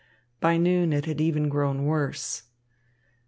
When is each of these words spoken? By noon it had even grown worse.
By 0.39 0.57
noon 0.57 0.93
it 0.93 1.05
had 1.05 1.21
even 1.21 1.47
grown 1.47 1.85
worse. 1.85 2.49